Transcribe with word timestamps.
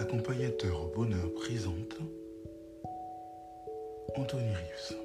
Accompagnateur 0.00 0.82
au 0.82 0.88
bonheur 0.88 1.30
présente 1.34 1.98
Anthony 4.16 4.48
Rives, 4.48 4.96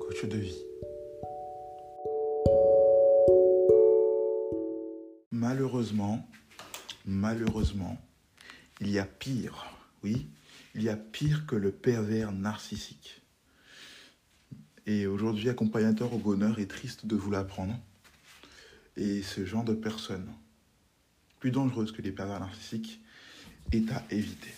coach 0.00 0.24
de 0.24 0.38
vie. 0.38 0.64
Malheureusement, 5.30 6.26
malheureusement, 7.04 7.98
il 8.80 8.90
y 8.90 8.98
a 8.98 9.04
pire, 9.04 9.66
oui, 10.02 10.26
il 10.74 10.82
y 10.82 10.88
a 10.88 10.96
pire 10.96 11.44
que 11.46 11.54
le 11.54 11.70
pervers 11.70 12.32
narcissique. 12.32 13.20
Et 14.86 15.06
aujourd'hui, 15.06 15.50
accompagnateur 15.50 16.14
au 16.14 16.18
bonheur 16.18 16.58
est 16.60 16.70
triste 16.70 17.04
de 17.04 17.14
vous 17.14 17.30
l'apprendre. 17.30 17.78
Et 18.96 19.20
ce 19.20 19.44
genre 19.44 19.64
de 19.64 19.74
personne, 19.74 20.32
plus 21.40 21.50
dangereuse 21.50 21.92
que 21.92 22.00
les 22.00 22.10
pervers 22.10 22.40
narcissiques, 22.40 23.03
est 23.72 23.90
à 23.92 24.02
éviter. 24.10 24.54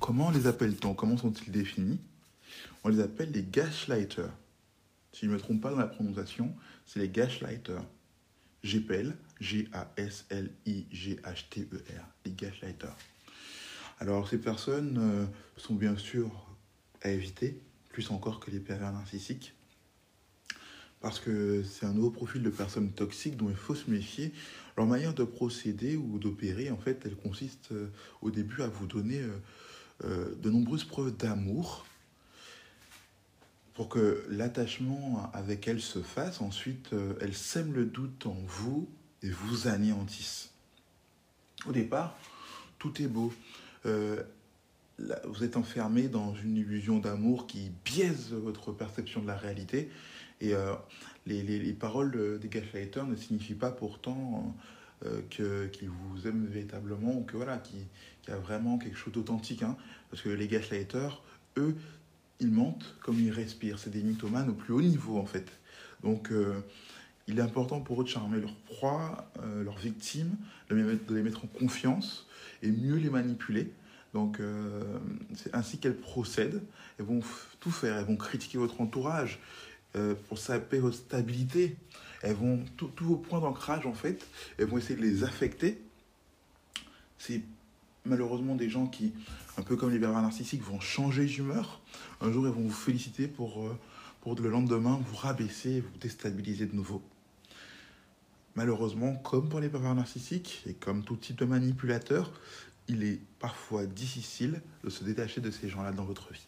Comment 0.00 0.30
les 0.30 0.46
appelle-t-on? 0.46 0.94
Comment 0.94 1.16
sont-ils 1.16 1.50
définis? 1.52 2.00
On 2.84 2.88
les 2.88 3.00
appelle 3.00 3.30
les 3.30 3.44
gaslighters. 3.44 4.32
Si 5.12 5.26
je 5.26 5.30
ne 5.30 5.34
me 5.34 5.38
trompe 5.38 5.60
pas 5.60 5.70
dans 5.70 5.78
la 5.78 5.86
prononciation, 5.86 6.54
c'est 6.86 7.00
les 7.00 7.08
gaslighters. 7.08 7.84
GPL, 8.64 9.14
G-A-S-L-I-G-H-T-E-R, 9.40 10.44
les 12.24 12.32
gaslighters. 12.32 12.96
Alors 13.98 14.28
ces 14.28 14.38
personnes 14.38 14.98
euh, 14.98 15.26
sont 15.56 15.74
bien 15.74 15.96
sûr 15.96 16.30
à 17.02 17.10
éviter, 17.10 17.60
plus 17.90 18.10
encore 18.10 18.40
que 18.40 18.50
les 18.50 18.60
pervers 18.60 18.92
narcissiques, 18.92 19.54
parce 21.02 21.20
que 21.20 21.62
c'est 21.64 21.84
un 21.84 21.92
nouveau 21.92 22.10
profil 22.10 22.42
de 22.42 22.50
personnes 22.50 22.90
toxiques 22.92 23.36
dont 23.36 23.50
il 23.50 23.56
faut 23.56 23.74
se 23.74 23.90
méfier. 23.90 24.32
Leur 24.76 24.86
manière 24.86 25.12
de 25.12 25.24
procéder 25.24 25.96
ou 25.96 26.18
d'opérer, 26.18 26.70
en 26.70 26.78
fait, 26.78 27.02
elle 27.04 27.16
consiste 27.16 27.72
euh, 27.72 27.88
au 28.22 28.30
début 28.30 28.62
à 28.62 28.68
vous 28.68 28.86
donner 28.86 29.20
euh, 30.04 30.34
de 30.36 30.50
nombreuses 30.50 30.84
preuves 30.84 31.14
d'amour 31.16 31.84
pour 33.74 33.88
que 33.88 34.24
l'attachement 34.30 35.30
avec 35.34 35.66
elle 35.66 35.80
se 35.80 36.00
fasse. 36.00 36.40
Ensuite, 36.40 36.90
elle 37.20 37.34
sème 37.34 37.72
le 37.72 37.86
doute 37.86 38.26
en 38.26 38.36
vous 38.46 38.86
et 39.22 39.30
vous 39.30 39.66
anéantissent. 39.66 40.50
Au 41.66 41.72
départ, 41.72 42.18
tout 42.78 43.00
est 43.00 43.06
beau. 43.06 43.32
Euh, 43.86 44.22
vous 45.24 45.44
êtes 45.44 45.56
enfermé 45.56 46.08
dans 46.08 46.34
une 46.34 46.56
illusion 46.56 46.98
d'amour 46.98 47.46
qui 47.46 47.70
biaise 47.84 48.32
votre 48.32 48.72
perception 48.72 49.22
de 49.22 49.26
la 49.26 49.36
réalité. 49.36 49.90
Et 50.42 50.54
euh, 50.54 50.74
les, 51.24 51.42
les, 51.42 51.58
les, 51.58 51.72
paroles 51.72 52.38
des 52.38 52.48
gaslighters 52.48 53.06
ne 53.06 53.16
signifient 53.16 53.54
pas 53.54 53.70
pourtant 53.70 54.54
euh, 55.04 55.66
qu'ils 55.70 55.88
vous 55.88 56.28
aiment 56.28 56.46
véritablement 56.46 57.16
ou 57.16 57.22
que 57.22 57.36
voilà, 57.36 57.58
qu'il 57.58 57.80
y 58.28 58.30
a 58.30 58.36
vraiment 58.36 58.78
quelque 58.78 58.96
chose 58.96 59.12
d'authentique. 59.12 59.62
Hein. 59.62 59.76
Parce 60.10 60.22
que 60.22 60.28
les 60.28 60.46
gaslighters, 60.46 61.22
eux, 61.56 61.74
ils 62.38 62.52
mentent 62.52 62.94
comme 63.02 63.18
ils 63.18 63.32
respirent. 63.32 63.80
C'est 63.80 63.90
des 63.90 64.02
mythomanes 64.02 64.50
au 64.50 64.52
plus 64.52 64.72
haut 64.72 64.82
niveau 64.82 65.18
en 65.18 65.26
fait. 65.26 65.50
Donc 66.04 66.30
euh, 66.30 66.60
il 67.26 67.38
est 67.40 67.42
important 67.42 67.80
pour 67.80 68.00
eux 68.00 68.04
de 68.04 68.08
charmer 68.08 68.40
leur 68.40 68.54
proie, 68.54 69.28
euh, 69.42 69.64
leurs 69.64 69.78
victimes, 69.78 70.36
de 70.70 70.76
les 71.14 71.22
mettre 71.22 71.44
en 71.44 71.48
confiance 71.48 72.28
et 72.62 72.70
mieux 72.70 72.96
les 72.96 73.10
manipuler. 73.10 73.72
Donc, 74.14 74.42
c'est 75.34 75.54
ainsi 75.54 75.78
qu'elles 75.78 75.96
procèdent. 75.96 76.62
Elles 76.98 77.06
vont 77.06 77.20
tout 77.60 77.70
faire. 77.70 77.96
Elles 77.96 78.04
vont 78.04 78.16
critiquer 78.16 78.58
votre 78.58 78.82
entourage 78.82 79.40
euh, 79.96 80.14
pour 80.28 80.38
saper 80.38 80.78
votre 80.78 80.96
stabilité. 80.96 81.76
Elles 82.22 82.36
vont, 82.36 82.64
tous 82.76 82.92
vos 83.00 83.16
points 83.16 83.40
d'ancrage, 83.40 83.84
en 83.86 83.94
fait, 83.94 84.26
elles 84.58 84.66
vont 84.66 84.78
essayer 84.78 84.96
de 84.96 85.02
les 85.02 85.24
affecter. 85.24 85.82
C'est 87.18 87.42
malheureusement 88.04 88.54
des 88.54 88.70
gens 88.70 88.86
qui, 88.86 89.12
un 89.58 89.62
peu 89.62 89.76
comme 89.76 89.90
les 89.90 89.98
pervers 89.98 90.22
narcissiques, 90.22 90.62
vont 90.62 90.80
changer 90.80 91.26
d'humeur. 91.26 91.80
Un 92.20 92.32
jour, 92.32 92.46
elles 92.46 92.52
vont 92.52 92.62
vous 92.62 92.70
féliciter 92.70 93.28
pour, 93.28 93.62
euh, 93.62 93.78
pour 94.20 94.34
le 94.34 94.48
lendemain 94.48 95.00
vous 95.04 95.16
rabaisser, 95.16 95.80
vous 95.80 95.98
déstabiliser 96.00 96.66
de 96.66 96.74
nouveau. 96.74 97.02
Malheureusement, 98.54 99.16
comme 99.16 99.48
pour 99.48 99.60
les 99.60 99.68
pervers 99.68 99.94
narcissiques 99.94 100.62
et 100.66 100.74
comme 100.74 101.04
tout 101.04 101.16
type 101.16 101.36
de 101.36 101.44
manipulateur, 101.44 102.32
il 102.88 103.02
est 103.02 103.20
parfois 103.38 103.86
difficile 103.86 104.60
de 104.84 104.90
se 104.90 105.04
détacher 105.04 105.40
de 105.40 105.50
ces 105.50 105.68
gens-là 105.68 105.92
dans 105.92 106.04
votre 106.04 106.32
vie. 106.32 106.46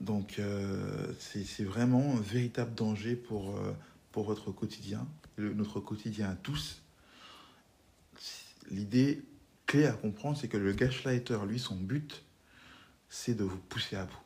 Donc 0.00 0.38
euh, 0.38 1.12
c'est 1.18 1.64
vraiment 1.64 2.16
un 2.16 2.20
véritable 2.20 2.74
danger 2.74 3.16
pour, 3.16 3.56
euh, 3.56 3.72
pour 4.12 4.24
votre 4.24 4.50
quotidien, 4.50 5.06
notre 5.38 5.80
quotidien 5.80 6.30
à 6.30 6.34
tous. 6.34 6.82
L'idée 8.70 9.22
clé 9.66 9.86
à 9.86 9.92
comprendre, 9.92 10.36
c'est 10.36 10.48
que 10.48 10.56
le 10.56 10.72
gaslighter, 10.72 11.38
lui, 11.46 11.58
son 11.58 11.76
but, 11.76 12.22
c'est 13.08 13.34
de 13.34 13.44
vous 13.44 13.58
pousser 13.68 13.96
à 13.96 14.04
bout. 14.04 14.16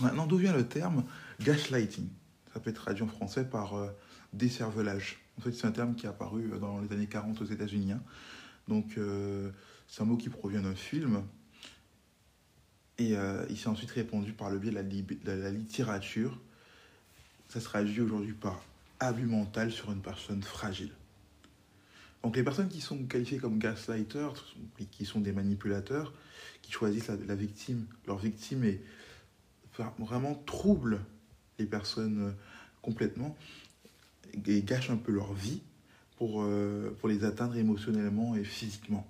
Maintenant, 0.00 0.26
d'où 0.26 0.36
vient 0.36 0.52
le 0.52 0.66
terme 0.66 1.04
gaslighting? 1.40 2.08
Ça 2.52 2.60
peut 2.60 2.70
être 2.70 2.76
traduit 2.76 3.02
en 3.02 3.08
français 3.08 3.44
par 3.44 3.74
euh, 3.74 3.88
décervelage. 4.32 5.18
En 5.38 5.42
fait, 5.42 5.52
c'est 5.52 5.66
un 5.66 5.72
terme 5.72 5.94
qui 5.94 6.06
est 6.06 6.08
apparu 6.08 6.50
dans 6.60 6.80
les 6.80 6.92
années 6.92 7.06
40 7.06 7.40
aux 7.40 7.44
États-Unis. 7.44 7.92
Hein. 7.92 8.02
Donc, 8.68 8.96
euh, 8.98 9.50
c'est 9.88 10.02
un 10.02 10.04
mot 10.04 10.16
qui 10.16 10.28
provient 10.28 10.62
d'un 10.62 10.74
film. 10.74 11.22
Et 12.98 13.16
euh, 13.16 13.44
il 13.48 13.56
s'est 13.56 13.68
ensuite 13.68 13.92
répandu 13.92 14.32
par 14.32 14.50
le 14.50 14.58
biais 14.58 14.72
de 14.72 15.30
la, 15.30 15.50
littérature. 15.50 16.38
Ça 17.48 17.60
se 17.60 17.64
traduit 17.64 18.00
aujourd'hui 18.00 18.32
par 18.32 18.60
abus 18.98 19.26
mental 19.26 19.70
sur 19.70 19.92
une 19.92 20.00
personne 20.00 20.42
fragile. 20.42 20.90
Donc, 22.24 22.36
les 22.36 22.42
personnes 22.42 22.68
qui 22.68 22.80
sont 22.80 23.04
qualifiées 23.04 23.38
comme 23.38 23.58
gaslighters, 23.58 24.34
qui 24.90 25.04
sont 25.04 25.20
des 25.20 25.32
manipulateurs, 25.32 26.12
qui 26.62 26.72
choisissent 26.72 27.08
la, 27.08 27.34
victime, 27.36 27.86
leur 28.06 28.18
victime 28.18 28.64
et 28.64 28.80
vraiment 29.98 30.34
troublent 30.44 31.00
les 31.60 31.66
personnes 31.66 32.34
complètement 32.82 33.36
et 34.46 34.62
gâchent 34.62 34.90
un 34.90 34.96
peu 34.96 35.12
leur 35.12 35.32
vie 35.32 35.62
pour, 36.16 36.42
euh, 36.42 36.96
pour 36.98 37.08
les 37.08 37.24
atteindre 37.24 37.56
émotionnellement 37.56 38.34
et 38.34 38.44
physiquement. 38.44 39.06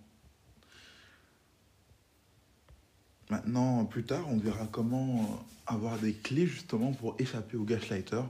Maintenant, 3.31 3.85
plus 3.85 4.05
tard, 4.05 4.25
on 4.29 4.39
verra 4.39 4.67
comment 4.71 5.45
avoir 5.67 5.99
des 5.99 6.15
clés 6.15 6.47
justement 6.47 6.93
pour 6.93 7.15
échapper 7.19 7.57
au 7.57 7.65
gaslighter. 7.65 8.23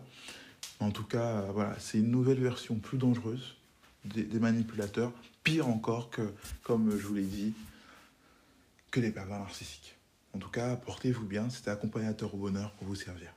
En 0.81 0.91
tout 0.91 1.05
cas, 1.05 1.43
voilà, 1.53 1.77
c'est 1.79 1.99
une 1.99 2.11
nouvelle 2.11 2.41
version 2.41 2.77
plus 2.77 2.99
dangereuse 2.99 3.57
des, 4.05 4.25
des, 4.25 4.39
manipulateurs, 4.39 5.13
pire 5.45 5.69
encore 5.69 6.11
que, 6.11 6.33
comme 6.63 6.91
je 6.91 7.07
vous 7.07 7.15
l'ai 7.15 7.23
dit, 7.23 7.53
que 8.91 9.01
les 9.01 9.11
pervers 9.11 9.39
narcissiques. 9.39 9.97
En 10.35 10.39
tout 10.39 10.51
cas, 10.51 10.77
portez-vous 10.77 11.27
bien, 11.27 11.49
c'était 11.51 11.71
accompagnateur 11.71 12.35
au 12.35 12.39
bonheur 12.39 12.73
pour 12.73 12.89
vous 12.89 12.95
servir. 12.95 13.33